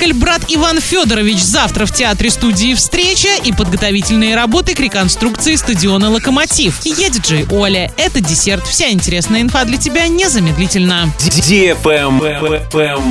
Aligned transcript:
Спектакль 0.00 0.18
«Брат 0.18 0.42
Иван 0.48 0.80
Федорович» 0.80 1.42
завтра 1.42 1.84
в 1.84 1.92
театре 1.92 2.30
студии 2.30 2.72
«Встреча» 2.72 3.28
и 3.44 3.52
подготовительные 3.52 4.34
работы 4.34 4.74
к 4.74 4.80
реконструкции 4.80 5.56
стадиона 5.56 6.08
«Локомотив». 6.08 6.80
Я 6.84 7.10
диджей 7.10 7.44
Оля. 7.50 7.92
Это 7.98 8.20
десерт. 8.20 8.66
Вся 8.66 8.90
интересная 8.90 9.42
инфа 9.42 9.64
для 9.64 9.76
тебя 9.76 10.08
незамедлительно. 10.08 11.12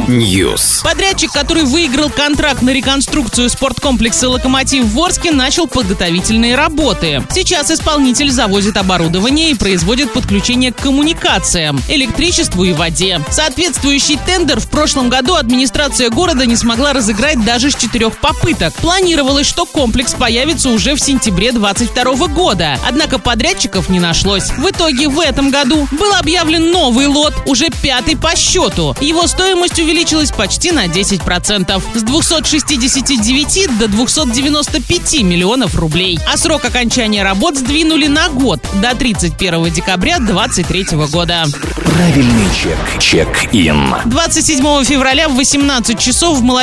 News. 0.08 0.84
Подрядчик, 0.84 1.32
который 1.32 1.64
выиграл 1.64 2.10
контракт 2.10 2.64
на 2.64 2.72
реконструкцию 2.72 3.52
спорткомплекса 3.52 4.28
«Локомотив» 4.28 4.86
в 4.86 4.94
Ворске, 4.94 5.32
начал 5.32 5.68
подготовительные 5.68 6.56
работы. 6.56 7.22
Сейчас 7.30 7.70
исполнитель 7.70 8.32
завозит 8.32 8.78
оборудование 8.78 9.52
и 9.52 9.56
производит 9.56 10.12
подключение 10.12 10.74
к 10.74 10.78
коммуникациям, 10.78 11.80
электричеству 11.88 12.64
и 12.64 12.74
воде. 12.74 13.22
Соответствующий 13.30 14.18
тендер 14.26 14.60
в 14.60 14.70
прошлом 14.70 15.10
году 15.10 15.36
администрация 15.36 16.10
города 16.10 16.48
не 16.48 16.56
смогла 16.56 16.79
разыграть 16.88 17.44
даже 17.44 17.72
с 17.72 17.76
четырех 17.76 18.18
попыток. 18.18 18.74
Планировалось, 18.76 19.48
что 19.48 19.66
комплекс 19.66 20.14
появится 20.14 20.70
уже 20.70 20.96
в 20.96 21.00
сентябре 21.00 21.52
2022 21.52 22.28
года. 22.28 22.78
Однако 22.88 23.20
подрядчиков 23.20 23.90
не 23.90 24.00
нашлось. 24.00 24.50
В 24.52 24.70
итоге 24.70 25.08
в 25.08 25.20
этом 25.20 25.52
году 25.52 25.88
был 25.92 26.14
объявлен 26.14 26.72
новый 26.72 27.08
лот, 27.08 27.34
уже 27.46 27.70
пятый 27.70 28.16
по 28.16 28.36
счету. 28.36 28.96
Его 29.02 29.28
стоимость 29.28 29.80
увеличилась 29.80 30.32
почти 30.32 30.72
на 30.72 30.86
10%. 30.86 31.82
С 31.96 32.04
269 32.04 33.78
до 33.78 33.88
295 33.88 35.22
миллионов 35.24 35.76
рублей. 35.76 36.20
А 36.32 36.38
срок 36.38 36.66
окончания 36.66 37.24
работ 37.24 37.58
сдвинули 37.58 38.08
на 38.08 38.30
год, 38.30 38.60
до 38.82 38.96
31 38.96 39.72
декабря 39.72 40.20
2023 40.20 40.98
года. 41.08 41.46
Правильный 41.84 42.48
чек. 42.56 42.78
Чек-ин. 43.00 43.94
27 44.06 44.84
февраля 44.84 45.28
в 45.28 45.36
18 45.36 46.00
часов 46.00 46.38
в 46.38 46.42
молодежном 46.42 46.59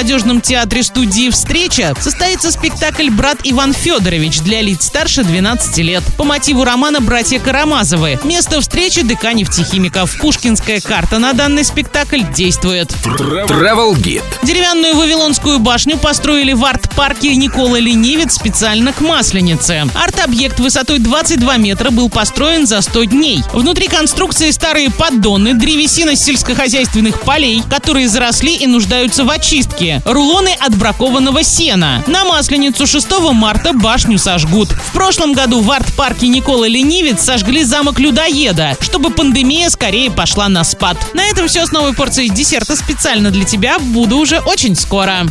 театре 0.47 0.83
студии 0.83 1.31
«Встреча» 1.31 1.95
состоится 2.01 2.51
спектакль 2.51 3.09
«Брат 3.11 3.39
Иван 3.45 3.73
Федорович» 3.73 4.41
для 4.41 4.61
лиц 4.61 4.87
старше 4.87 5.25
12 5.25 5.79
лет 5.79 6.03
по 6.16 6.25
мотиву 6.25 6.65
романа 6.65 7.01
«Братья 7.01 7.38
Карамазовы». 7.38 8.19
Место 8.25 8.61
встречи 8.61 9.03
ДК 9.03 9.33
нефтехимиков. 9.33 10.19
Пушкинская 10.19 10.80
карта 10.80 11.19
на 11.19 11.33
данный 11.33 11.65
спектакль 11.65 12.23
действует. 12.35 12.91
Travel 13.05 13.95
Guide. 13.95 14.23
Деревянную 14.43 14.97
Вавилонскую 14.97 15.59
башню 15.59 15.97
построили 15.97 16.53
в 16.53 16.65
арт-парке 16.65 17.35
Никола 17.37 17.79
Ленивец 17.79 18.35
специально 18.35 18.93
к 18.93 19.01
Масленице. 19.01 19.87
Арт-объект 19.95 20.60
высотой 20.60 20.99
22 20.99 21.57
метра 21.57 21.91
был 21.91 22.10
построен 22.10 22.66
за 22.66 22.81
100 22.81 23.05
дней. 23.05 23.43
Внутри 23.53 23.88
конструкции 23.88 24.51
старые 24.51 24.91
поддоны, 24.91 25.55
древесина 25.55 26.16
сельскохозяйственных 26.16 27.21
полей, 27.21 27.63
которые 27.71 28.09
заросли 28.09 28.57
и 28.57 28.66
нуждаются 28.66 29.25
в 29.25 29.31
очистке, 29.31 29.85
рулоны 30.04 30.51
отбракованного 30.59 31.42
сена. 31.42 32.04
На 32.06 32.24
Масленицу 32.24 32.87
6 32.87 33.06
марта 33.32 33.73
башню 33.73 34.18
сожгут. 34.18 34.70
В 34.70 34.92
прошлом 34.92 35.32
году 35.32 35.60
в 35.60 35.70
арт-парке 35.70 36.29
Никола 36.29 36.66
Ленивец 36.66 37.23
сожгли 37.23 37.65
замок 37.65 37.98
Людоеда, 37.98 38.76
чтобы 38.80 39.10
пандемия 39.10 39.70
скорее 39.70 40.10
пошла 40.10 40.48
на 40.48 40.64
спад. 40.64 40.96
На 41.14 41.24
этом 41.24 41.48
все 41.48 41.66
с 41.66 41.73
новой 41.73 41.95
порцией 41.95 42.30
десерта 42.30 42.76
специально 42.76 43.30
для 43.30 43.45
тебя. 43.45 43.79
Буду 43.79 44.18
уже 44.18 44.40
очень 44.40 44.76
скоро. 44.76 45.24